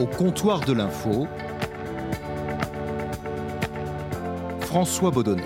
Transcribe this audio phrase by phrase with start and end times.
[0.00, 1.26] Au comptoir de l'info,
[4.60, 5.42] François Baudonnet.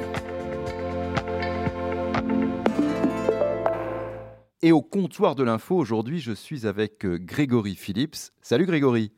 [4.62, 8.30] Et au comptoir de l'info, aujourd'hui, je suis avec euh, Grégory Phillips.
[8.43, 9.11] Salut Grégory.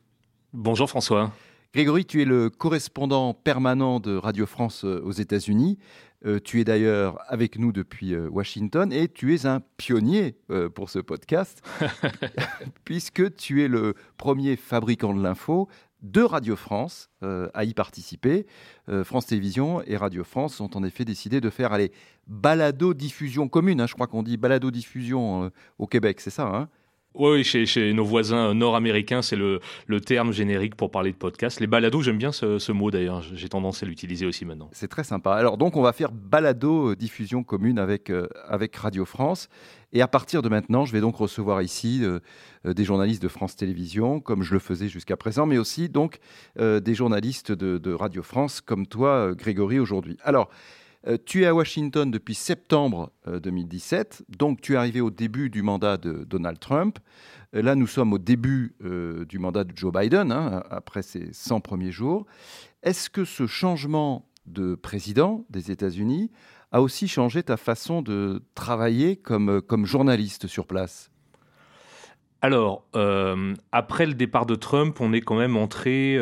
[0.53, 1.31] Bonjour François.
[1.71, 5.77] Grégory, tu es le correspondant permanent de Radio France euh, aux États-Unis.
[6.25, 10.37] Euh, tu es d'ailleurs avec nous depuis Washington et tu es un pionnier
[10.75, 11.61] pour ce podcast,
[12.83, 15.67] puisque tu es le premier fabricant de l'info
[16.01, 18.45] de Radio France à y participer.
[19.03, 21.91] France Télévisions et Radio France ont en effet décidé de faire allez,
[22.27, 23.81] balado-diffusion commune.
[23.81, 26.69] Hein, je crois qu'on dit balado-diffusion au Québec, c'est ça hein?
[27.17, 29.59] Oui, chez, nos voisins nord-américains, c'est le,
[30.05, 31.59] terme générique pour parler de podcast.
[31.59, 33.21] Les balados, j'aime bien ce, mot d'ailleurs.
[33.33, 34.69] J'ai tendance à l'utiliser aussi maintenant.
[34.71, 35.33] C'est très sympa.
[35.33, 39.49] Alors donc, on va faire balado diffusion commune avec, euh, avec Radio France.
[39.93, 42.19] Et à partir de maintenant, je vais donc recevoir ici euh,
[42.65, 46.19] euh, des journalistes de France Télévisions, comme je le faisais jusqu'à présent, mais aussi donc
[46.57, 50.17] des journalistes de, de, Radio France, comme toi, Grégory, aujourd'hui.
[50.23, 50.49] Alors,
[51.07, 55.49] euh, tu es à Washington depuis septembre 2017, euh, donc tu es arrivé au début
[55.49, 56.99] du mandat de Donald Trump.
[57.55, 58.75] Euh, là, nous sommes au début
[59.27, 62.25] du mandat de Joe Biden, hein, après ses 100 premiers jours.
[62.83, 66.31] Est-ce que ce changement de président des États-Unis
[66.71, 71.09] a aussi changé ta façon de travailler comme, comme journaliste sur place?
[72.41, 72.85] Alors,
[73.71, 76.17] après le départ de Trump, on est quand même entré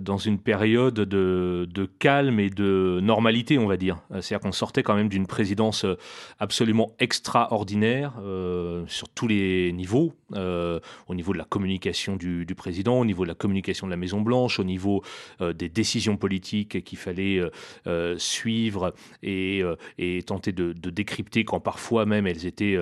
[0.00, 3.98] dans une période de, calme et de normalité, on va dire.
[4.12, 5.96] Euh, c'est-à-dire qu'on sortait quand même d'une présidence euh,
[6.38, 8.12] absolument extraordinaire
[8.86, 13.34] sur tous les niveaux, au niveau de la communication du, président, au niveau de la
[13.34, 15.02] communication de la Maison-Blanche, au niveau
[15.40, 17.40] des décisions politiques qu'il fallait
[18.16, 19.62] suivre et,
[20.26, 22.78] tenter de, décrypter quand parfois même elles étaient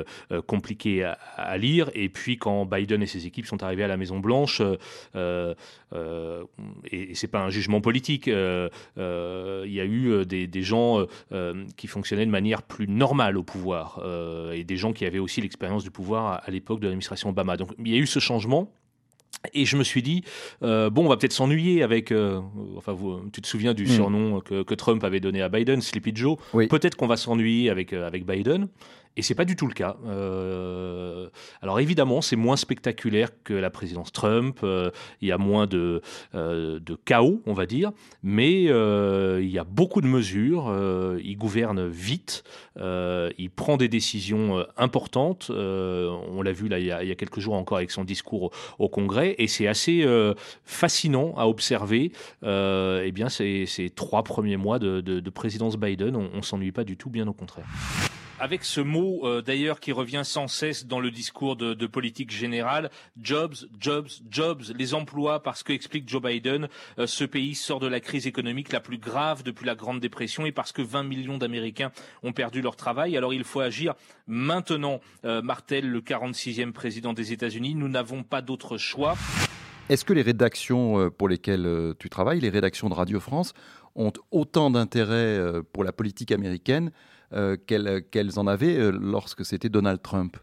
[0.47, 1.05] compliquées
[1.37, 1.91] à, lire.
[1.95, 4.63] Et puis quand Biden et ses équipes sont arrivés à la Maison-Blanche,
[6.93, 8.29] et, c'est pas un jugement politique.
[8.29, 11.07] Euh, euh, il y a eu euh, des, gens
[11.77, 14.03] qui fonctionnaient de manière plus normale au pouvoir
[14.53, 17.57] et des gens qui avaient aussi l'expérience du pouvoir à, l'époque de l'administration Obama.
[17.57, 18.73] Donc il y a eu ce changement.
[19.55, 20.23] Et je me suis dit,
[20.61, 22.13] bon, on va peut-être s'ennuyer avec.
[22.77, 23.89] enfin, vous, tu te souviens du hmm.
[23.89, 26.37] surnom que, Trump avait donné à Biden, Sleepy Joe.
[26.53, 28.69] Peut-être qu'on va s'ennuyer avec, avec Biden.
[29.17, 29.97] Et c'est pas du tout le cas.
[30.07, 31.29] Euh,
[31.63, 34.61] alors évidemment, c'est moins spectaculaire que la présidence Trump.
[34.63, 34.91] Euh,
[35.21, 36.01] il y a moins de,
[36.35, 40.75] euh, de, chaos, on va dire, mais il y a beaucoup de mesures.
[41.23, 42.45] il gouverne vite.
[42.79, 45.51] il prend des décisions importantes.
[45.51, 49.35] on l'a vu là il y, a, quelques jours encore avec son discours au, Congrès,
[49.39, 50.07] et c'est assez
[50.65, 52.13] fascinant à observer.
[52.43, 56.85] eh bien, ces, ces, trois premiers mois de, de, présidence Biden, on, on s'ennuie pas
[56.85, 57.67] du tout, bien au contraire
[58.41, 62.91] avec ce mot euh, d'ailleurs qui revient sans cesse dans le discours de, politique générale,
[63.21, 66.69] jobs, jobs, jobs, les emplois, parce que explique Joe Biden,
[66.99, 70.47] euh, ce pays sort de la crise économique la plus grave depuis la Grande Dépression
[70.47, 71.93] et parce que 20 millions d'Américains
[72.23, 73.17] ont perdu leur travail.
[73.17, 73.95] Alors il faut agir
[74.27, 77.75] maintenant, euh, Martel, le 46e président des États-Unis.
[77.75, 79.17] Nous n'avons pas d'autre choix.
[79.91, 83.55] Est-ce que les rédactions pour lesquelles tu travailles, les rédactions de Radio France,
[83.97, 85.41] ont autant d'intérêt
[85.73, 86.93] pour la politique américaine
[87.33, 87.57] euh,
[88.11, 90.37] qu'elles en avaient euh, lorsque c'était Donald Trump?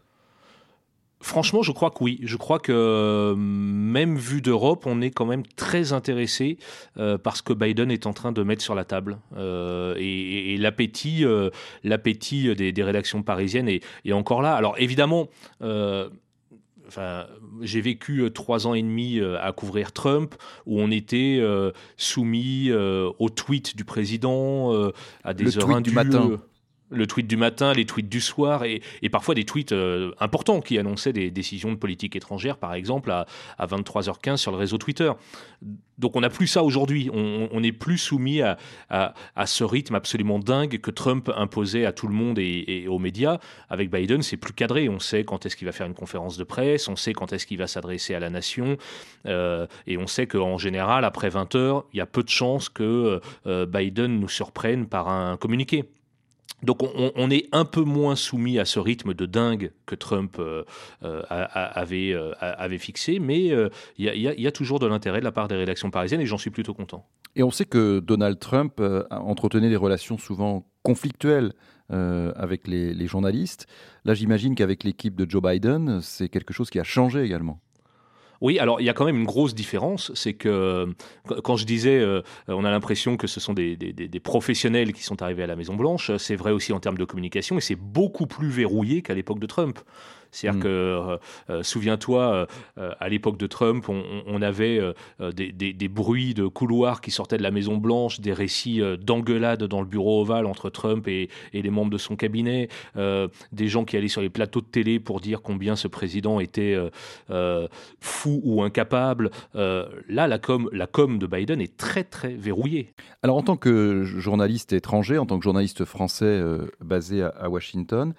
[1.20, 2.18] Franchement, je crois que oui.
[2.22, 6.56] Je crois que euh, même vu d'Europe, on est quand même très intéressé
[7.22, 9.18] par ce que Biden est en train de mettre sur la table.
[9.36, 11.24] et, l'appétit,
[11.82, 14.54] l'appétit des, rédactions parisiennes est, encore là.
[14.54, 15.28] Alors évidemment.
[15.60, 17.26] Enfin,
[17.60, 21.42] j'ai vécu trois ans et demi à couvrir Trump, où on était
[21.96, 24.72] soumis aux tweets du président,
[25.24, 26.38] à des heures du matin
[26.90, 30.78] le tweet du matin, les tweets du soir et, parfois des tweets euh, importants qui
[30.78, 33.26] annonçaient des décisions de politique étrangère, par exemple, à,
[33.60, 35.10] 23h15 sur le réseau Twitter.
[35.98, 37.10] Donc on n'a plus ça aujourd'hui.
[37.12, 38.56] On n'est plus soumis à,
[39.46, 43.38] ce rythme absolument dingue que Trump imposait à tout le monde et, aux médias.
[43.68, 44.88] Avec Biden, c'est plus cadré.
[44.88, 47.46] On sait quand est-ce qu'il va faire une conférence de presse, on sait quand est-ce
[47.46, 48.76] qu'il va s'adresser à la nation,
[49.26, 52.68] euh, et on sait qu'en général, après 20 h il y a peu de chances
[52.68, 55.84] que euh, Biden nous surprenne par un communiqué.
[56.62, 60.64] Donc on, est un peu moins soumis à ce rythme de dingue que Trump euh,
[61.04, 63.50] euh, avait, euh, avait, fixé, mais
[63.96, 66.50] il y, a toujours de l'intérêt de la part des rédactions parisiennes et j'en suis
[66.50, 67.06] plutôt content.
[67.36, 71.52] Et on sait que Donald Trump entretenait des relations souvent conflictuelles
[71.90, 73.66] avec les journalistes.
[74.04, 77.60] Là j'imagine qu'avec l'équipe de Joe Biden, c'est quelque chose qui a changé également.
[78.40, 80.94] Oui, alors il y a quand même une grosse différence, c'est que
[81.42, 83.76] quand je disais, euh, on a l'impression que ce sont des,
[84.22, 87.58] professionnels qui sont arrivés à la Maison Blanche, c'est vrai aussi en termes de communication,
[87.58, 89.80] et c'est beaucoup plus verrouillé qu'à l'époque de Trump.
[90.30, 90.62] C'est-à-dire mm.
[90.62, 92.46] que, souviens-toi,
[92.76, 94.80] à l'époque de Trump, on, avait
[95.20, 99.86] des, bruits de couloirs qui sortaient de la Maison Blanche, des récits d'engueulades dans le
[99.86, 104.08] bureau ovale entre Trump et, et les membres de son cabinet, des gens qui allaient
[104.08, 106.76] sur les plateaux de télé pour dire combien ce président était
[108.00, 109.30] fou ou incapable.
[109.54, 112.94] là, la com, la com de Biden est très très verrouillée.
[113.22, 118.14] Alors en tant que journaliste étranger, en tant que journaliste français euh, basé à, Washington,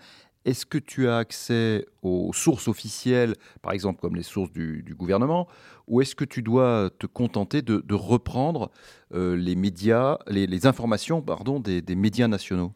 [0.45, 5.47] est-ce que tu as accès aux sources officielles, par exemple comme les sources du, gouvernement,
[5.87, 8.71] ou est-ce que tu dois te contenter de, reprendre
[9.13, 11.23] euh, les médias, les, informations
[11.59, 12.73] des, médias nationaux?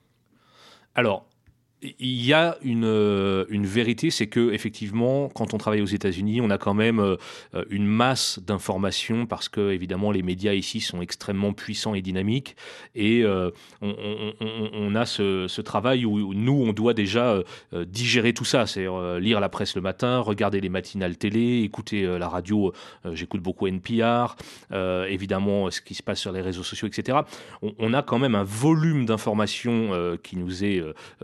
[2.00, 6.42] Il y a une, euh, une vérité, c'est que effectivement, quand on travaille aux États-Unis,
[6.42, 7.18] on a quand même euh,
[7.70, 12.56] une masse d'informations parce que évidemment les médias ici sont extrêmement puissants et dynamiques,
[12.96, 13.52] et euh,
[13.82, 17.40] on, a ce, travail où, nous on doit déjà
[17.88, 18.86] digérer tout ça, c'est
[19.20, 22.74] lire la presse le matin, regarder les matinales télé, écouter la radio.
[23.14, 24.36] J'écoute beaucoup NPR,
[24.72, 27.20] évidemment ce qui se passe sur les réseaux sociaux, etc.
[27.62, 30.84] On, a quand même un volume d'informations qui nous est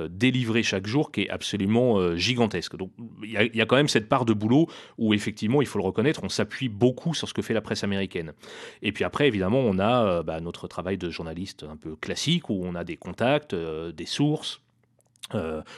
[0.10, 2.76] délivré chaque jour qui est absolument euh, gigantesque.
[2.76, 2.92] Donc
[3.24, 4.68] il y, a quand même cette part de boulot
[4.98, 7.84] où effectivement, il faut le reconnaître, on s'appuie beaucoup sur ce que fait la presse
[7.84, 8.34] américaine.
[8.82, 12.50] Et puis après, évidemment, on a euh, bah, notre travail de journaliste un peu classique
[12.50, 14.62] où on a des contacts, euh, des sources.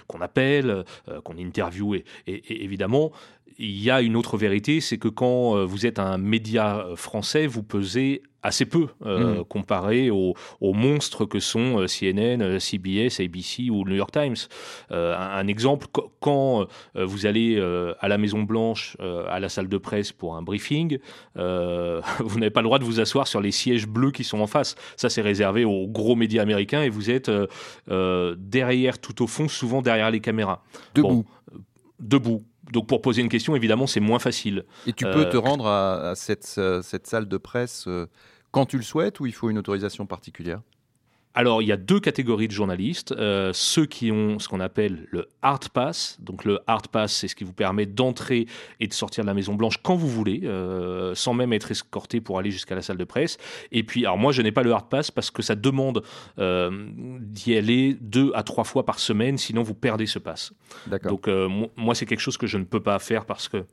[0.07, 0.85] qu'on appelle,
[1.25, 2.05] qu'on interviewe.
[2.25, 3.11] et, évidemment,
[3.57, 7.61] il y a une autre vérité, c'est que quand vous êtes un média français, vous
[7.61, 9.45] pesez assez peu euh, mm.
[9.45, 14.35] comparé aux, monstres que sont euh, CNN, euh, CBS, ABC ou le New York Times.
[14.89, 15.87] un, exemple,
[16.19, 17.59] quand vous allez
[17.99, 20.99] à la Maison Blanche, à la salle de presse pour un briefing,
[21.35, 24.47] vous n'avez pas le droit de vous asseoir sur les sièges bleus qui sont en
[24.47, 24.75] face.
[24.95, 27.31] Ça, c'est réservé aux gros médias américains et vous êtes
[27.87, 30.63] derrière, tout au fond, souvent derrière les caméras.
[30.95, 31.25] Debout.
[31.99, 34.63] debout donc pour poser une question, évidemment, c'est moins facile.
[34.87, 37.87] Et tu peux te rendre à, cette, cette, salle de presse
[38.51, 40.61] quand tu le souhaites ou il faut une autorisation particulière?
[41.33, 43.13] Alors, il y a deux catégories de journalistes.
[43.13, 46.17] Euh, ceux qui ont ce qu'on appelle le hard pass.
[46.19, 48.47] Donc, le hard pass, c'est ce qui vous permet d'entrer
[48.81, 52.19] et de sortir de la Maison Blanche quand vous voulez, euh, sans même être escorté
[52.19, 53.37] pour aller jusqu'à la salle de presse.
[53.71, 56.03] Et puis, alors moi, je n'ai pas le hard pass parce que ça demande
[56.37, 56.89] euh,
[57.21, 60.53] d'y aller deux à trois fois par semaine, sinon vous perdez ce pass.
[61.03, 61.29] Donc,
[61.77, 63.63] moi, c'est quelque chose que je ne peux pas faire parce que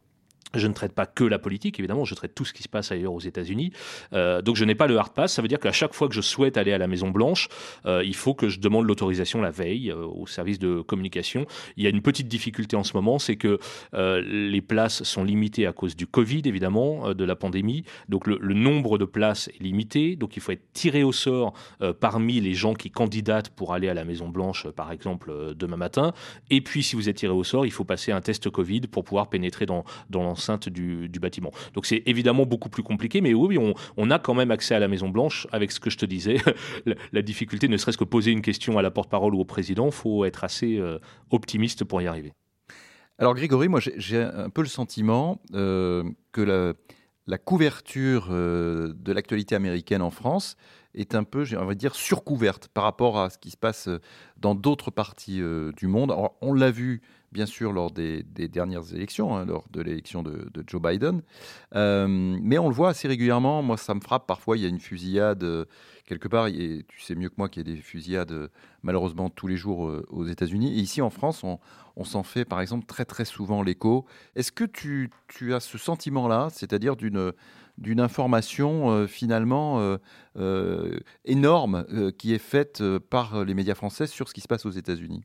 [0.55, 2.91] je ne traite pas que la politique, évidemment, je traite tout ce qui se passe
[2.93, 3.73] ailleurs aux États-Unis.
[4.13, 6.15] Euh, donc je n'ai pas le hard pass, ça veut dire qu'à chaque fois que
[6.15, 7.49] je souhaite aller à la Maison Blanche,
[7.87, 11.47] euh, il faut que je demande l'autorisation la veille euh, au service de communication.
[11.77, 13.59] Il y a une petite difficulté en ce moment, c'est que
[13.93, 17.85] les places sont limitées à cause du Covid, évidemment, de la pandémie.
[18.09, 21.53] Donc le, nombre de places est limité, donc il faut être tiré au sort
[22.01, 26.13] parmi les gens qui candidatent pour aller à la Maison Blanche, par exemple, demain matin.
[26.51, 29.05] Et puis si vous êtes tiré au sort, il faut passer un test Covid pour
[29.05, 31.51] pouvoir pénétrer dans, dans enceinte du, bâtiment.
[31.75, 33.59] Donc c'est évidemment beaucoup plus compliqué, mais oui,
[33.97, 36.37] on, a quand même accès à la Maison Blanche avec ce que je te disais.
[37.13, 40.25] la, difficulté, ne serait-ce que poser une question à la porte-parole ou au président, faut
[40.25, 40.99] être assez euh,
[41.31, 42.33] optimiste pour y arriver.
[43.19, 46.41] Alors Grégory, moi j'ai un peu le sentiment euh, que
[47.27, 50.57] la, couverture euh, de l'actualité américaine en France
[50.99, 53.89] est un peu, on va dire, surcouverte par rapport à ce qui se passe
[54.37, 55.41] dans d'autres parties
[55.77, 56.11] du monde.
[56.11, 57.03] Alors, on l'a vu
[57.33, 61.23] bien sûr lors des, dernières élections, hein, lors de l'élection de, Joe Biden.
[61.75, 63.63] Euh, mais on le voit assez régulièrement.
[63.63, 64.27] Moi, ça me frappe.
[64.27, 65.65] Parfois, il y a une fusillade euh,
[66.05, 66.49] quelque part.
[66.49, 68.49] Et tu sais mieux que moi qu'il y a des fusillades, euh,
[68.83, 70.79] malheureusement, tous les jours aux États-Unis.
[70.79, 71.59] Et ici, en France, on,
[72.05, 74.07] s'en fait, par exemple, très, très souvent l'écho.
[74.35, 75.11] Est-ce que tu,
[75.53, 77.33] as ce sentiment-là, c'est-à-dire d'une
[77.79, 79.99] d'une information finalement
[81.25, 85.25] énorme qui est faite par les médias français sur ce qui se passe aux États-Unis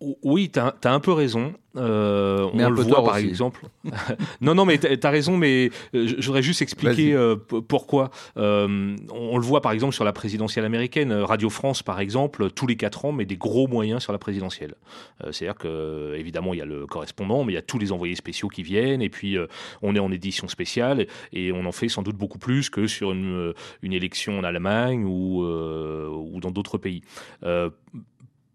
[0.00, 1.54] oui, tu as, un peu raison.
[1.76, 3.66] Euh, on le voit par exemple.
[4.40, 8.10] non, non, mais tu as raison, mais euh, je, voudrais juste expliquer euh, pourquoi.
[8.36, 11.12] on, le voit par exemple sur la présidentielle américaine.
[11.12, 14.74] Radio France, par exemple, tous les quatre ans, met des gros moyens sur la présidentielle.
[15.30, 18.16] C'est-à-dire que, évidemment, il y a le correspondant, mais il y a tous les envoyés
[18.16, 19.38] spéciaux qui viennent, et puis
[19.82, 23.12] on est en édition spéciale, et on en fait sans doute beaucoup plus que sur
[23.12, 27.02] une, une élection en Allemagne ou, ou dans d'autres pays.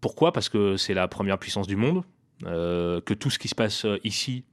[0.02, 0.32] Pourquoi?
[0.32, 2.02] Parce que c'est la première puissance du monde,
[2.44, 4.44] euh, que tout ce qui se passe euh, ici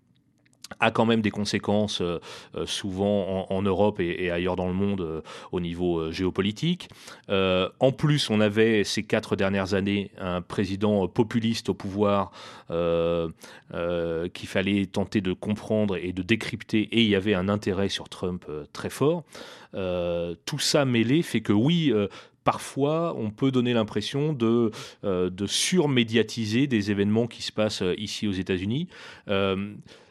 [0.79, 2.19] a quand même des conséquences euh,
[2.67, 6.89] souvent en, Europe et, ailleurs dans le monde au niveau géopolitique.
[7.27, 12.29] en plus, on avait ces quatre dernières années un président populiste au pouvoir
[12.69, 18.07] qu'il fallait tenter de comprendre et de décrypter, et il y avait un intérêt sur
[18.07, 19.23] Trump très fort.
[19.73, 21.91] tout ça mêlé fait que oui,
[22.49, 24.71] parfois, on peut donner l'impression de,
[25.03, 28.87] de surmédiatiser des événements qui se passent ici aux États-Unis.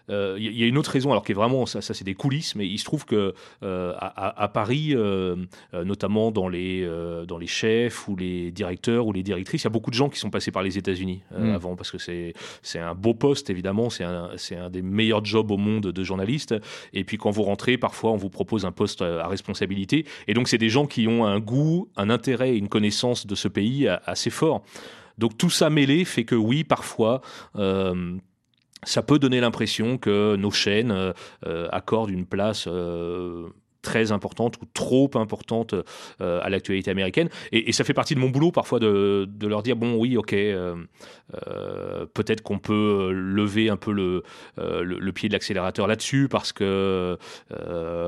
[0.09, 2.15] Il euh, y, a une autre raison, alors qui est vraiment, ça, ça c'est des
[2.15, 5.37] coulisses, mais il se trouve que euh, à, Paris, euh,
[5.73, 6.89] notamment dans les,
[7.27, 10.09] dans les chefs ou les directeurs ou les directrices, il y a beaucoup de gens
[10.09, 11.51] qui sont passés par les États-Unis mm.
[11.51, 15.59] avant, parce que c'est un beau poste, évidemment, c'est un, un des meilleurs jobs au
[15.59, 16.55] monde de journaliste.
[16.95, 20.07] Et puis quand vous rentrez, parfois on vous propose un poste à responsabilité.
[20.27, 23.35] Et donc c'est des gens qui ont un goût, un intérêt et une connaissance de
[23.35, 24.63] ce pays assez fort.
[25.19, 27.21] Donc tout ça mêlé fait que oui, parfois,
[28.85, 31.13] ça peut donner l'impression que nos chaînes euh,
[31.47, 33.49] euh, accordent une place euh,
[33.89, 35.75] très importante ou trop importante
[36.21, 37.31] euh, à l'actualité américaine.
[37.53, 40.35] Et, ça fait partie de mon boulot parfois de, de leur dire bon, oui, ok,
[40.35, 40.77] euh,
[41.47, 44.25] euh, peut-être qu'on peut lever un peu le,
[44.59, 47.17] le, pied de l'accélérateur là-dessus parce que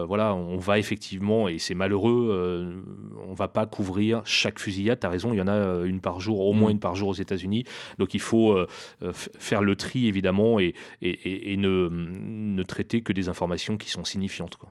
[0.06, 2.82] voilà, on va effectivement, et c'est malheureux,
[3.26, 5.00] on va pas couvrir chaque fusillade.
[5.00, 6.72] Tu as raison, il y en a une par jour, au moins mm.
[6.72, 7.64] une par jour aux États-Unis.
[7.98, 8.58] Donc il faut
[9.38, 14.04] faire le tri évidemment et, et, et ne, ne traiter que des informations qui sont
[14.04, 14.56] signifiantes.
[14.56, 14.70] Quoi.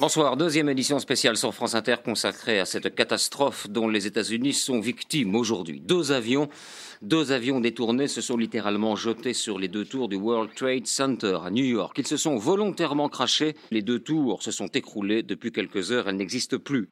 [0.00, 4.78] Bonsoir, deuxième édition spéciale sur France Inter consacrée à cette catastrophe dont les États-Unis sont
[4.78, 5.80] victimes aujourd'hui.
[5.80, 6.48] Deux avions,
[7.02, 11.38] deux avions détournés se sont littéralement jetés sur les deux tours du World Trade Center
[11.44, 11.98] à New York.
[11.98, 13.56] Ils se sont volontairement crachés.
[13.72, 16.08] Les deux tours se sont écroulés depuis quelques heures.
[16.08, 16.90] Elles n'existent plus.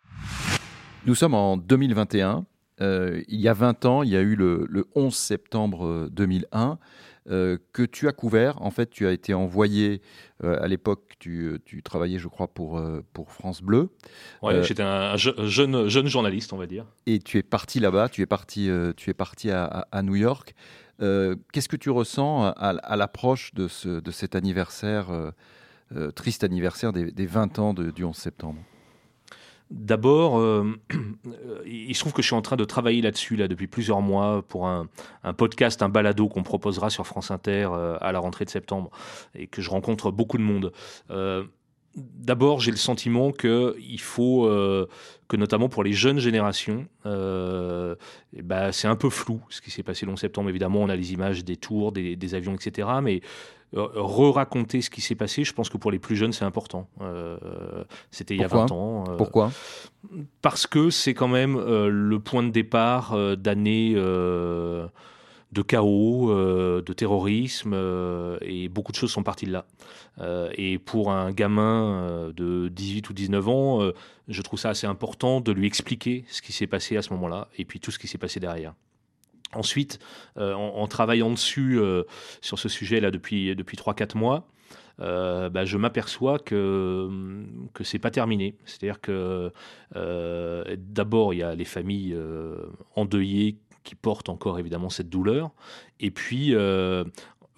[1.06, 2.44] Nous sommes en 2021.
[2.80, 6.80] Euh, il y a 20 ans, il y a eu le 11 septembre 2001.
[7.28, 8.60] Euh, euh, que tu as couvert.
[8.62, 10.00] En fait, tu as été envoyé
[10.42, 13.90] euh, à l'époque, tu, tu, travaillais, je crois, pour, euh, pour France Bleu.
[14.42, 16.86] Oui, j'étais un, jeune, jeune journaliste, on va dire.
[17.06, 20.54] Et tu es parti là-bas, tu es parti, tu es parti à, à, New York.
[20.98, 25.06] Qu'est-ce que tu ressens à, à l'approche de, ce, de cet anniversaire,
[26.14, 28.60] triste anniversaire des, des 20 ans de, du 11 septembre?
[29.70, 30.74] D'abord, euh,
[31.66, 34.42] il se trouve que je suis en train de travailler là-dessus là, depuis plusieurs mois
[34.46, 34.88] pour un,
[35.36, 38.90] podcast, un balado qu'on proposera sur France Inter euh, à la rentrée de septembre
[39.34, 40.72] et que je rencontre beaucoup de monde.
[41.10, 41.44] Euh,
[41.96, 44.48] d'abord, j'ai le sentiment qu'il faut
[45.28, 50.06] que notamment pour les jeunes générations, bah, c'est un peu flou ce qui s'est passé
[50.06, 50.48] le 11 septembre.
[50.48, 52.88] Évidemment, on a les images des tours, des, des avions, etc.
[53.02, 53.22] Mais
[53.74, 56.88] euh, re-raconter ce qui s'est passé, je pense que pour les plus jeunes, c'est important.
[57.00, 57.36] Euh,
[58.12, 59.04] c'était il y a 20 ans.
[59.08, 59.50] Euh, Pourquoi?
[60.40, 63.94] Parce que c'est quand même le point de départ d'années
[65.56, 66.30] de chaos,
[66.82, 67.74] de terrorisme,
[68.42, 69.66] et beaucoup de choses sont parties de là.
[70.56, 73.90] et pour un gamin de 18 ou 19 ans,
[74.28, 77.48] je trouve ça assez important de lui expliquer ce qui s'est passé à ce moment-là,
[77.58, 78.74] et puis tout ce qui s'est passé derrière.
[79.52, 79.98] Ensuite,
[80.38, 82.02] euh, en, travaillant dessus, euh,
[82.40, 84.48] sur ce sujet-là depuis, depuis 3-4 mois,
[85.00, 87.08] euh, bah, je m'aperçois que
[87.74, 88.56] que c'est pas terminé.
[88.64, 89.52] C'est-à-dire que
[89.94, 92.16] d'abord il y a les familles
[92.96, 93.56] endeuillées
[93.86, 95.52] qui portent encore évidemment cette douleur,
[96.00, 96.54] et puis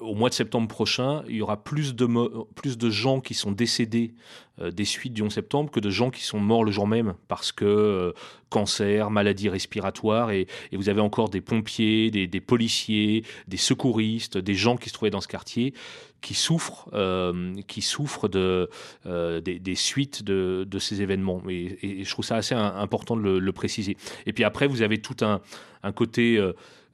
[0.00, 2.06] au mois de septembre prochain, il y aura plus de,
[2.54, 4.14] plus de gens qui sont décédés
[4.60, 7.14] euh, des suites du 11 septembre que de gens qui sont morts le jour même
[7.26, 8.12] parce que euh,
[8.48, 14.76] cancer, maladie respiratoire, et, vous avez encore des pompiers, des, policiers, des secouristes, des gens
[14.76, 15.74] qui se trouvaient dans ce quartier
[16.20, 18.68] qui souffrent, euh, qui souffrent de,
[19.04, 21.42] des, suites de, ces événements.
[21.48, 23.96] Et, je trouve ça assez important de le, préciser.
[24.26, 25.40] Et puis après, vous avez tout un,
[25.82, 26.40] un côté...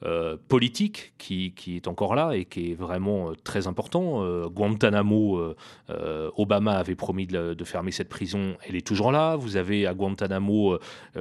[0.07, 4.23] Euh, politique qui, est encore là et qui est vraiment euh, très important.
[4.23, 5.55] Euh, Guantanamo,
[6.37, 9.37] Obama avait promis de, fermer cette prison, elle est toujours là.
[9.37, 10.79] Vous avez à Guantanamo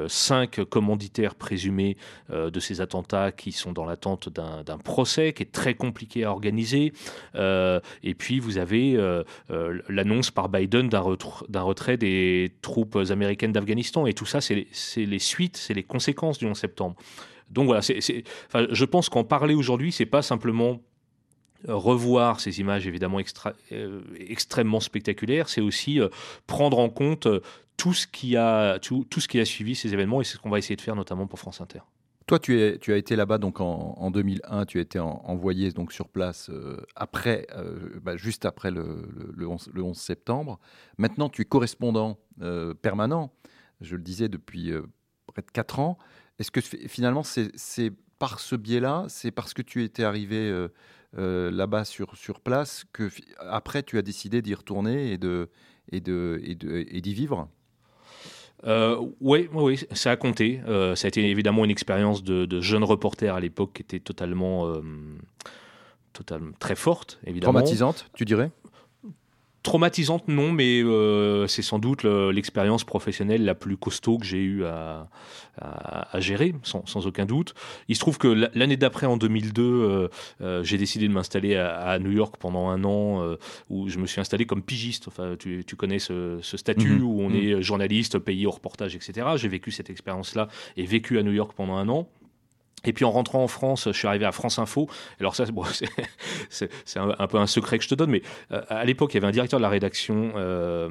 [0.08, 1.96] cinq commanditaires présumés
[2.30, 6.94] de ces attentats qui sont dans l'attente d'un procès qui est très compliqué à organiser.
[7.36, 8.98] et puis vous avez
[9.88, 14.06] l'annonce par Biden d'un retrait des troupes américaines d'Afghanistan.
[14.06, 14.66] Et tout ça, c'est
[14.98, 16.96] les suites, c'est les conséquences du 11 septembre.
[17.54, 20.82] Donc voilà, je pense qu'en parler aujourd'hui, c'est pas simplement
[21.70, 23.20] euh, revoir ces images évidemment
[23.72, 26.10] euh, extrêmement spectaculaires, c'est aussi euh,
[26.46, 27.28] prendre en compte
[27.78, 30.50] tout ce, qui a, tout, ce qui a suivi ces événements et c'est ce qu'on
[30.50, 31.80] va essayer de faire notamment pour France Inter.
[32.26, 36.50] Toi, tu, as été là-bas donc en, 2001, tu as été envoyé donc sur place
[36.96, 37.48] après,
[38.02, 40.60] bah, juste après le, le, 11, le, 11, septembre.
[40.98, 42.18] Maintenant, tu es correspondant
[42.82, 43.34] permanent,
[43.82, 44.72] je le disais depuis
[45.28, 45.98] près de 4 ans.
[46.40, 50.70] Est-ce que finalement, c'est par ce biais-là, c'est parce que tu étais arrivé euh,
[51.18, 53.10] euh, là-bas sur, sur place que
[53.40, 55.50] après tu as décidé d'y retourner et de
[55.92, 57.50] et de et d'y vivre?
[58.66, 60.62] Euh, oui, oui, ça a compté.
[60.66, 64.74] ça a été évidemment une expérience de, de jeune reporter à l'époque qui était totalement,
[66.14, 67.60] totalement très forte, évidemment.
[67.60, 68.52] Traumatisante, tu dirais?
[69.64, 74.66] Traumatisante, non, mais euh, c'est sans doute l'expérience professionnelle la plus costaud que j'ai eu
[74.66, 75.08] à,
[75.58, 77.54] à, gérer, sans, sans, aucun doute.
[77.88, 80.08] Il se trouve que l'année d'après, en 2002, euh,
[80.42, 83.38] euh, j'ai décidé de m'installer à, New York pendant un an,
[83.70, 85.08] où je me suis installé comme pigiste.
[85.08, 87.04] Enfin, tu, tu connais ce, ce statut mhm.
[87.04, 87.36] où on mhm.
[87.38, 89.28] est journaliste, payé au reportage, etc.
[89.38, 92.10] J'ai vécu cette expérience-là et vécu à New York pendant un an.
[92.86, 94.90] Et puis en rentrant en France, je suis arrivé à France Info.
[95.20, 95.64] Alors ça, bon,
[96.50, 98.22] c'est un, peu un secret que je te donne, mais
[98.52, 100.90] euh, à l'époque, il y avait un directeur de la rédaction euh,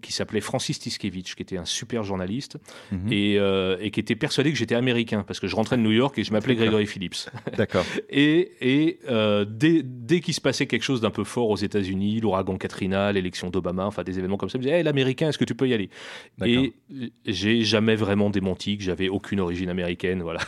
[0.00, 2.56] qui s'appelait Francis Tiskevich, qui était un super journaliste
[2.92, 3.12] mhm.
[3.12, 5.92] et, euh, et, qui était persuadé que j'étais américain parce que je rentrais de New
[5.92, 7.30] York et je m'appelais Gregory Phillips.
[7.56, 7.84] D'accord.
[8.08, 9.00] et, et
[9.46, 13.50] dès, dès qu'il se passait quelque chose d'un peu fort aux États-Unis, l'ouragan Katrina, l'élection
[13.50, 15.68] d'Obama, enfin des événements comme ça, il me disait hey, l'américain, est-ce que tu peux
[15.68, 15.90] y aller?
[16.44, 16.72] Et
[17.26, 20.40] j'ai jamais vraiment démenti que j'avais aucune origine américaine, voilà.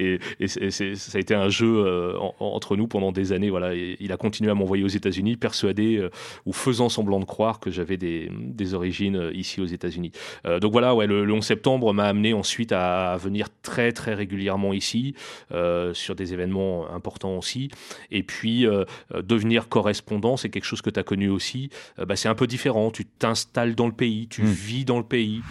[0.00, 3.50] Et, ça a été un jeu euh, entre nous pendant des années.
[3.50, 6.10] Voilà, il a continué à m'envoyer aux États-Unis, persuadé euh,
[6.46, 8.30] ou faisant semblant de croire que j'avais des,
[8.74, 10.12] origines euh, ici aux États-Unis.
[10.60, 15.14] donc voilà, ouais, le, 11 septembre m'a amené ensuite à, venir très très régulièrement ici
[15.92, 17.70] sur des événements importants aussi.
[18.10, 18.66] Et puis
[19.12, 21.70] devenir correspondant, c'est quelque chose que tu as connu aussi.
[21.98, 22.90] Bah, c'est un peu différent.
[22.90, 24.46] Tu t'installes dans le pays, tu hmm.
[24.46, 25.42] vis dans le pays.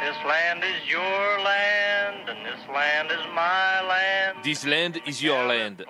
[0.00, 1.02] This Land is Your
[1.44, 1.67] Land,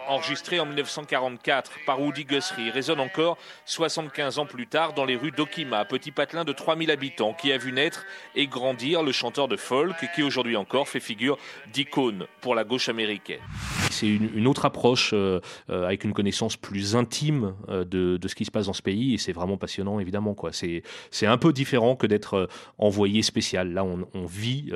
[0.09, 5.31] enregistré en 1944 par Woody Guthrie, résonne encore 75 ans plus tard dans les rues
[5.31, 9.57] d'Okima, petit patelin de 3000 habitants qui a vu naître et grandir le chanteur de
[9.57, 11.39] folk qui aujourd'hui encore fait figure
[11.73, 13.41] d'icône pour la gauche américaine.
[13.91, 18.45] C'est une, autre approche euh, euh, avec une connaissance plus intime euh, de, ce qui
[18.45, 20.37] se passe dans ce pays et c'est vraiment passionnant évidemment.
[20.53, 20.83] C'est,
[21.27, 22.49] un peu différent que d'être
[22.79, 23.73] envoyé spécial.
[23.73, 24.73] Là on, on vit,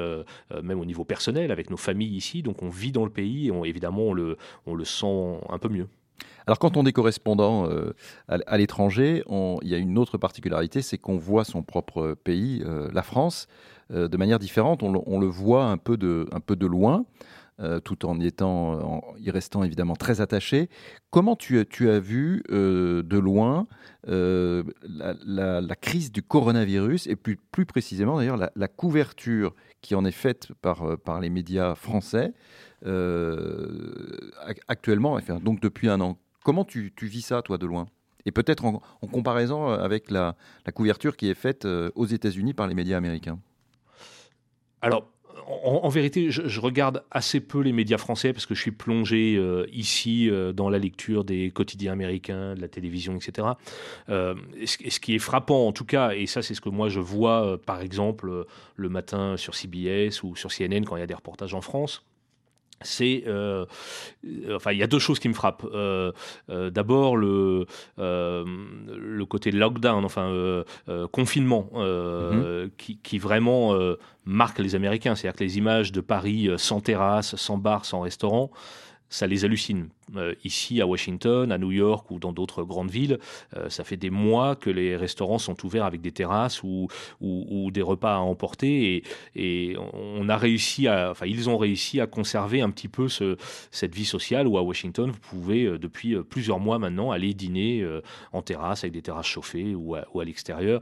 [0.63, 3.51] même au niveau personnel, avec nos familles ici, donc on vit dans le pays et
[3.51, 4.03] on, évidemment,
[4.67, 5.89] on le, sent un peu mieux.
[6.47, 7.95] Alors quand on est correspondant euh,
[8.29, 12.89] à, l'étranger, il y a une autre particularité, c'est qu'on voit son propre pays, euh,
[12.93, 13.49] la France,
[13.93, 14.83] euh, de manière différente.
[14.83, 17.05] On, le voit un peu de, loin.
[17.85, 20.69] tout en y, étant, y restant évidemment très attaché.
[21.11, 23.67] Comment tu, as vu de loin
[24.05, 31.21] la, crise du coronavirus et plus, précisément d'ailleurs la, couverture qui en est faite par,
[31.21, 32.33] les médias français
[34.69, 36.19] actuellement, enfin, donc depuis un an.
[36.45, 37.87] Comment tu, vis ça, toi, de loin?
[38.27, 40.37] Et peut-être en, comparaison avec la,
[40.75, 43.39] couverture qui est faite euh, aux États-Unis par les médias américains?
[44.81, 45.09] Alors,
[45.47, 49.67] en, vérité, je, regarde assez peu les médias français parce que je suis plongé euh,
[49.73, 53.49] ici dans la lecture des quotidiens américains, de la télévision, etc.
[54.09, 57.61] ce, qui est frappant, en tout cas, et ça c'est ce que moi je vois,
[57.65, 61.55] par exemple, le matin sur CBS ou sur CNN quand il y a des reportages
[61.55, 62.05] en France,
[62.85, 63.65] c'est euh,
[64.55, 66.13] enfin il y a deux choses qui me frappent euh,
[66.51, 67.67] euh, d'abord le
[67.99, 70.65] le côté lockdown enfin
[71.13, 72.71] confinement mhm.
[72.77, 73.77] qui, qui, vraiment
[74.25, 78.51] marque les Américains c'est-à-dire que les images de Paris sans terrasse sans bar sans restaurant
[79.13, 79.89] ça les hallucine.
[80.17, 83.19] Euh, ici, à Washington, à New York ou dans d'autres grandes villes,
[83.57, 86.89] euh, ça fait des mois que les restaurants sont ouverts avec des terrasses ou,
[87.73, 89.03] des repas à emporter
[89.35, 93.37] et, on a réussi à, enfin, ils ont réussi à conserver un petit peu ce,
[93.71, 97.87] cette vie sociale où à Washington, vous pouvez euh, depuis plusieurs mois maintenant aller dîner
[98.33, 100.81] en terrasse avec des terrasses chauffées ou à, l'extérieur.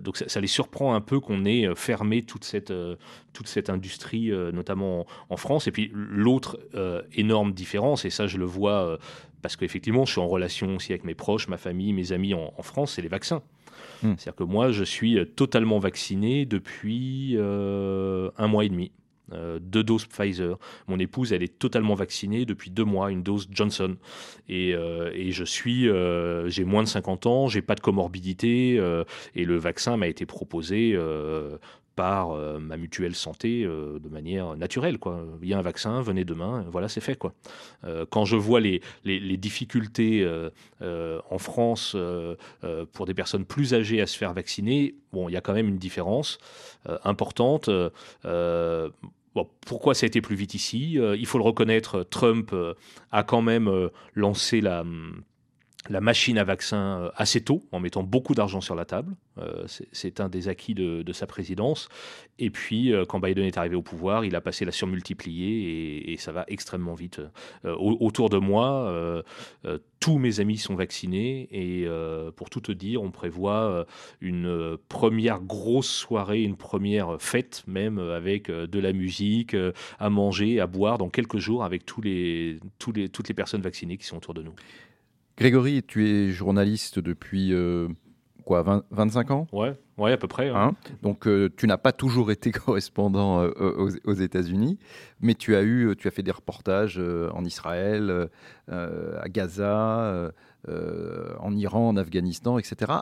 [0.00, 2.70] donc ça, les surprend un peu qu'on ait fermé toute cette,
[3.68, 5.66] industrie, notamment en, France.
[5.66, 6.58] Et puis l'autre
[7.14, 8.96] énorme différence, et ça je le vois euh,
[9.42, 12.62] parce qu'effectivement, je suis en relation aussi avec mes proches, ma famille, mes amis en,
[12.62, 13.42] France, c'est les vaccins.
[14.02, 14.14] Hmm.
[14.16, 18.92] C'est-à-dire que moi, je suis euh, totalement vacciné depuis euh, un mois et demi.
[19.60, 20.58] deux doses Pfizer.
[20.86, 23.96] Mon épouse, elle est totalement vaccinée depuis deux mois, une dose Johnson.
[24.48, 25.88] Et, et je suis,
[26.46, 28.74] j'ai moins de 50 ans, j'ai pas de comorbidité,
[29.34, 30.94] et le vaccin m'a été proposé
[31.96, 34.98] par euh, ma mutuelle santé euh, de manière naturelle.
[34.98, 35.24] Quoi.
[35.42, 37.16] Il y a un vaccin, venez demain, voilà, c'est fait.
[37.16, 37.34] Quoi.
[37.84, 40.26] Euh, quand je vois les, les, difficultés
[40.80, 41.96] en France
[42.92, 45.68] pour des personnes plus âgées à se faire vacciner, bon, il y a quand même
[45.68, 46.38] une différence
[47.04, 47.68] importante.
[49.66, 52.54] Pourquoi ça a été plus vite ici Il faut le reconnaître, Trump
[53.10, 54.84] a quand même lancé la,
[55.90, 59.14] la machine à vaccin assez tôt, en mettant beaucoup d'argent sur la table.
[59.38, 61.88] Euh, c'est un des acquis de, sa présidence.
[62.38, 66.16] Et puis, euh, quand Biden est arrivé au pouvoir, il a passé la surmultiplier et,
[66.16, 67.20] ça va extrêmement vite.
[67.64, 69.24] Euh, autour de moi,
[70.00, 71.86] tous mes amis sont vaccinés et
[72.36, 73.86] pour tout te dire, on prévoit
[74.20, 79.56] une première grosse soirée, une première fête même avec de la musique,
[79.98, 84.16] à manger, à boire dans quelques jours avec les, toutes les personnes vaccinées qui sont
[84.16, 84.54] autour de nous.
[85.36, 87.52] Grégory, tu es journaliste depuis
[88.44, 89.46] quoi, 25 ans?
[89.52, 90.48] Ouais, ouais, à peu près.
[90.50, 94.78] Hein Donc, tu n'as pas toujours été correspondant aux, États-Unis,
[95.20, 97.00] mais tu as eu, tu as fait des reportages
[97.32, 98.28] en Israël,
[98.68, 100.32] à Gaza.
[100.68, 102.92] en Iran, en Afghanistan, etc.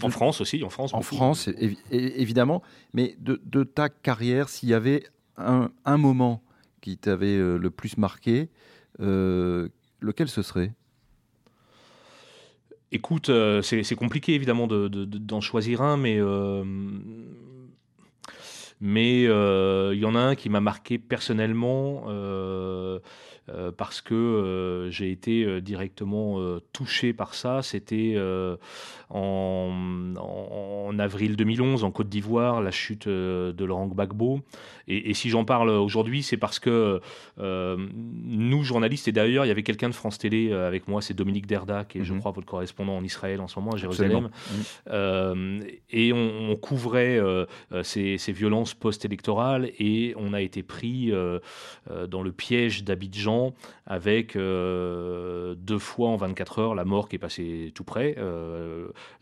[0.00, 0.94] En France aussi, en France.
[0.94, 1.48] En France,
[1.90, 2.62] évidemment.
[2.92, 5.04] Mais de, ta carrière, s'il y avait
[5.36, 6.42] un, un moment
[6.80, 8.48] qui t'avait le plus marqué,
[9.00, 10.72] lequel ce serait?
[12.94, 16.62] Écoute, euh, c'est compliqué évidemment d'en choisir un, mais euh,
[18.80, 22.04] euh, il y en a un qui m'a marqué personnellement
[23.76, 27.62] parce que j'ai été directement touché par ça.
[27.62, 28.16] C'était
[29.10, 29.70] en,
[30.98, 34.40] avril 2011 en Côte d'Ivoire, la chute de Laurent Gbagbo.
[34.86, 37.00] Et, si j'en parle aujourd'hui, c'est parce que
[37.38, 41.00] euh, nous, journalistes, et d'ailleurs, il y avait quelqu'un de France Télé euh, avec moi,
[41.00, 42.20] c'est Dominique Derda, qui est, je mhm.
[42.20, 44.30] crois, votre correspondant en Israël en ce moment, à Jérusalem.
[44.90, 47.20] Euh, et on, couvrait
[47.82, 51.12] ces, violences post-électorales et on a été pris
[52.08, 53.33] dans le piège d'Abidjan
[53.86, 58.16] avec deux fois en 24 heures la mort qui est passée tout près.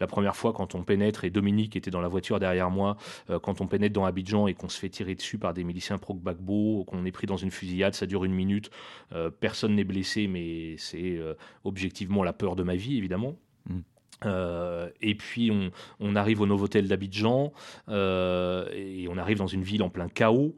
[0.00, 2.96] la première fois, quand on pénètre, et Dominique était dans la voiture derrière moi,
[3.42, 6.84] quand on pénètre dans Abidjan et qu'on se fait tirer dessus par des miliciens pro-Gbagbo,
[6.84, 8.70] qu'on est pris dans une fusillade, ça dure une minute,
[9.12, 13.36] euh, personne n'est blessé, mais c'est euh, objectivement la peur de ma vie, évidemment.
[13.66, 13.78] Mm.
[14.24, 15.50] Euh, et puis
[15.98, 17.52] on, arrive au Novotel d'Abidjan
[17.88, 20.54] et on arrive dans une ville en plein chaos.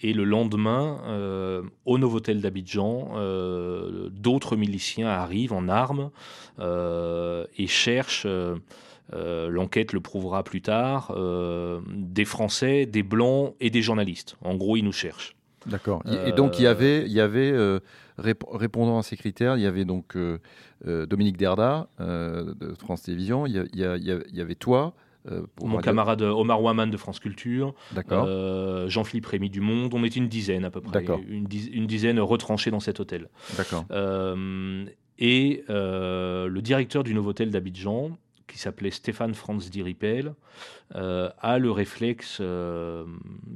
[0.00, 3.14] Et le lendemain, au Novotel d'Abidjan,
[4.10, 6.10] d'autres miliciens arrivent en armes
[6.58, 8.26] et cherchent
[9.14, 14.36] euh, l'enquête le prouvera plus tard, euh, des Français, des Blancs et des journalistes.
[14.42, 15.34] En gros, ils nous cherchent.
[15.66, 16.02] D'accord.
[16.26, 17.54] Et donc, il y euh, avait, il y avait
[18.18, 20.16] répondant à ces critères, il y avait donc
[20.84, 24.94] Dominique Derda de France Télévisions, il y, avait toi.
[25.62, 27.74] Mon camarade Omar Waman de France Culture,
[28.86, 32.70] Jean-Philippe Rémy du Monde, on est une dizaine à peu près, une, une, dizaine retranchés
[32.70, 33.28] dans cet hôtel.
[33.56, 33.84] D'accord.
[35.18, 38.16] et le directeur du Novotel d'Abidjan,
[38.48, 40.34] qui s'appelait Stéphane Franz Diripel,
[40.96, 43.04] euh, a le réflexe euh,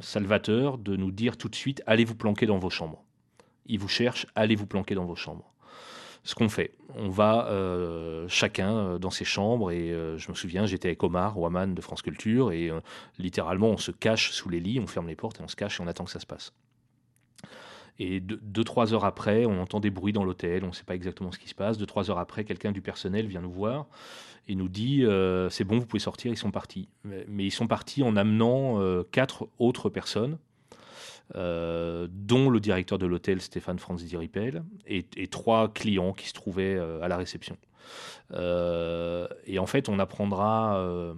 [0.00, 3.02] salvateur de nous dire tout de suite allez vous planquer dans vos chambres.
[3.66, 5.51] Il vous cherche, allez vous planquer dans vos chambres.
[6.24, 10.88] Ce qu'on fait, on va euh, chacun dans ses chambres et je me souviens, j'étais
[10.88, 12.70] avec Omar Waman de France Culture et
[13.18, 15.80] littéralement on se cache sous les lits, on ferme les portes et on se cache
[15.80, 16.52] et on attend que ça se passe.
[17.98, 20.94] Et deux, trois heures après, on entend des bruits dans l'hôtel, on ne sait pas
[20.94, 21.76] exactement ce qui se passe.
[21.78, 23.86] Deux, trois heures après, quelqu'un du personnel vient nous voir
[24.48, 26.88] et nous dit euh, c'est bon, vous pouvez sortir, ils sont partis.
[27.04, 30.38] Mais, ils sont partis en amenant euh, quatre autres personnes,
[31.34, 36.32] euh, dont le directeur de l'hôtel Stéphane Franz Diripel et, et, trois clients qui se
[36.32, 37.56] trouvaient à la réception.
[38.32, 41.14] et en fait, on apprendra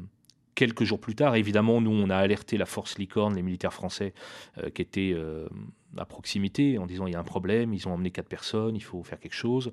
[0.55, 4.14] quelques jours plus tard, évidemment, nous, on a alerté la force Licorne, les militaires français
[4.59, 5.48] euh, qui étaient euh,
[5.96, 8.83] à proximité, en disant il y a un problème, ils ont emmené quatre personnes, il
[8.83, 9.70] faut faire quelque chose.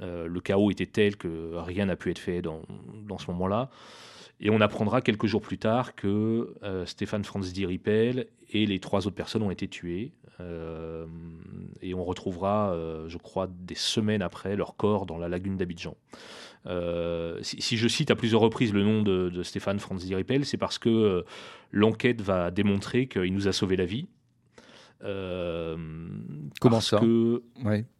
[0.00, 2.62] Euh, le chaos était tel que rien n'a pu être fait dans,
[3.06, 3.70] dans ce moment-là.
[4.40, 6.54] Et on apprendra quelques jours plus tard que
[6.86, 10.12] Stéphane Franz Diripel et les trois autres personnes ont été tuées.
[11.82, 12.74] et on retrouvera,
[13.06, 15.94] je crois, des semaines après leur corps dans la lagune d'Abidjan.
[16.66, 20.78] Euh, si, je cite à plusieurs reprises le nom de, Stéphane Franz Diripel, c'est parce
[20.78, 21.22] que euh,
[21.70, 24.06] l'enquête va démontrer qu'il nous a sauvé la vie.
[25.02, 25.76] Euh,
[26.60, 27.00] Comment ça?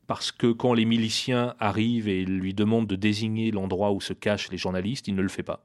[0.06, 4.50] Parce que quand les miliciens arrivent et lui demandent de désigner l'endroit où se cachent
[4.50, 5.64] les journalistes, il ne le fait pas.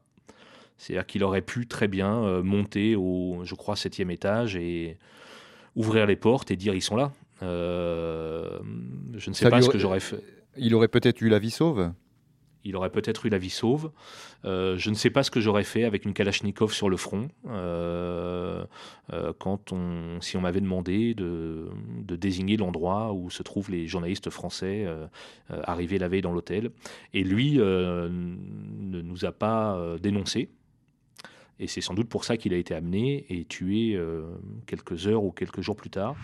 [0.77, 4.97] C'est-à-dire qu'il aurait pu très bien monter au, je crois, septième étage et
[5.75, 7.11] ouvrir les portes et dire ils sont là.
[7.41, 10.21] je ne sais pas ce que j'aurais fait.
[10.57, 11.91] Il aurait peut-être eu la vie sauve
[12.65, 13.91] il aurait peut-être eu la vie sauve.
[14.43, 17.29] Euh, je ne sais pas ce que j'aurais fait avec une Kalachnikov sur le front
[17.47, 18.65] euh,
[19.13, 21.69] euh, quand on, si on m'avait demandé de,
[22.01, 24.88] désigner l'endroit où se trouvent les journalistes français
[25.49, 26.71] arrivés la veille dans l'hôtel.
[27.13, 28.09] Et lui ne
[29.01, 30.49] nous a pas dénoncé.
[31.60, 34.00] Et c'est sans doute pour ça qu'il a été amené et tué
[34.68, 36.15] quelques heures ou quelques jours plus tard.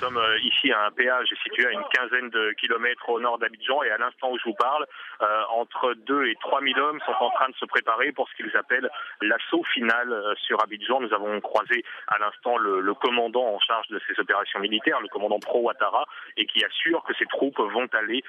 [0.00, 3.36] Nous sommes euh, ici à un péage situé à une quinzaine de kilomètres au nord
[3.36, 4.86] d'Abidjan et à l'instant où je vous parle,
[5.20, 8.34] euh, entre 2 et 3 000 hommes sont en train de se préparer pour ce
[8.34, 8.88] qu'ils appellent
[9.20, 11.02] l'assaut final euh, sur Abidjan.
[11.02, 15.08] Nous avons croisé à l'instant le, le, commandant en charge de ces opérations militaires, le
[15.08, 16.06] commandant Pro Ouattara,
[16.38, 18.24] et qui assure que ces troupes vont aller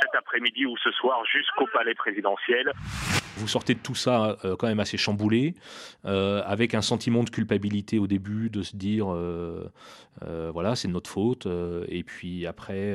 [0.00, 2.72] cet après-midi ou ce soir jusqu'au palais présidentiel.
[3.36, 5.54] vous sortez de tout ça quand même assez chamboulé,
[6.04, 9.06] avec un sentiment de culpabilité au début, de se dire
[10.20, 11.46] voilà, c'est notre faute.
[11.88, 12.94] et puis après,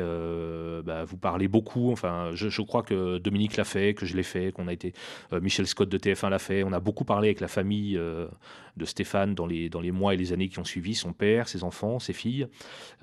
[0.83, 1.91] bah, vous parlez beaucoup.
[1.91, 4.93] Enfin, je, crois que Dominique l'a fait, que je l'ai fait, qu'on a été.
[5.31, 6.63] Michel Scott de TF1 l'a fait.
[6.63, 7.99] On a beaucoup parlé avec la famille
[8.77, 11.47] de Stéphane dans les, dans les mois et les années qui ont suivi, son père,
[11.47, 12.47] ses enfants, ses filles.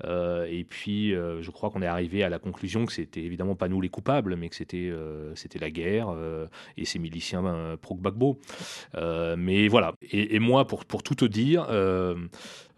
[0.03, 3.81] et puis, je crois qu'on est arrivé à la conclusion que c'était évidemment pas nous
[3.81, 4.91] les coupables, mais que c'était
[5.35, 6.13] c'était la guerre
[6.77, 8.39] et ces miliciens pro-Gbagbo.
[9.37, 9.95] mais voilà.
[10.11, 11.67] Et, moi, pour, pour tout te dire,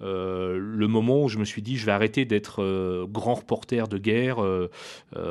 [0.02, 3.88] euh, le moment où je me suis dit je vais arrêter d'être euh, grand reporter
[3.88, 4.44] de guerre.
[4.44, 4.70] Euh,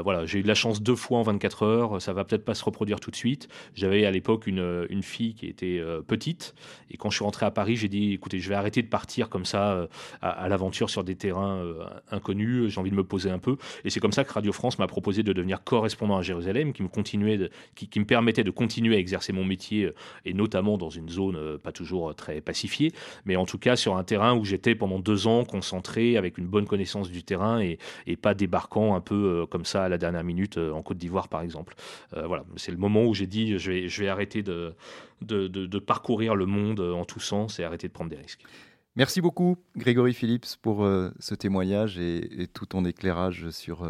[0.02, 2.54] voilà, j'ai eu de la chance deux fois en 24 heures, ça va peut-être pas
[2.54, 3.48] se reproduire tout de suite.
[3.74, 6.54] J'avais à l'époque une, une, fille qui était petite
[6.90, 9.28] et quand je suis rentré à Paris, j'ai dit écoutez, je vais arrêter de partir
[9.28, 9.88] comme ça
[10.22, 11.64] à, l'aventure sur des terrains
[12.10, 14.78] inconnus, j'ai envie de me poser un peu et c'est comme ça que Radio France
[14.78, 18.96] m'a proposé de devenir correspondant à Jérusalem qui me continuait qui, me permettait de continuer
[18.96, 19.90] à exercer mon métier
[20.24, 22.92] et notamment dans une zone pas toujours très pacifiée,
[23.24, 26.46] mais en tout cas sur un terrain où j'étais pendant deux ans concentré avec une
[26.46, 27.78] bonne connaissance du terrain et,
[28.20, 31.28] pas débarquant un peu euh, comme ça à la dernière minute euh, en Côte d'Ivoire
[31.28, 31.74] par exemple.
[32.16, 34.74] Euh, voilà, c'est le moment où j'ai dit je vais, je vais arrêter de,
[35.20, 38.42] de, parcourir le monde en tous et arrêter de prendre des risques.
[38.96, 40.88] Merci beaucoup Grégory Phillips pour
[41.20, 43.86] ce témoignage et, tout ton éclairage sur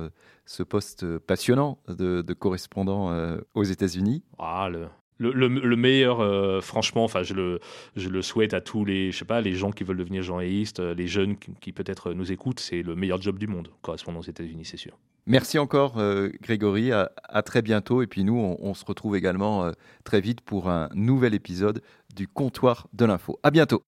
[0.46, 4.24] ce poste passionnant de, correspondant aux États-Unis.
[4.40, 4.88] Ah, le,
[5.18, 7.60] le, meilleur, euh, franchement, enfin, je le,
[7.96, 10.80] je le souhaite à tous les, je sais pas, les gens qui veulent devenir journalistes,
[10.80, 14.24] euh, les jeunes qui, peut-être nous écoutent, c'est le meilleur job du monde, correspondant aux
[14.24, 14.98] États-Unis, c'est sûr.
[15.26, 16.92] Merci encore, euh, Grégory.
[16.92, 17.08] À,
[17.42, 18.02] très bientôt.
[18.02, 19.70] Et puis nous, on, on se retrouve également
[20.04, 21.82] très vite pour un nouvel épisode
[22.16, 23.38] du comptoir de l'info.
[23.42, 23.84] À bientôt.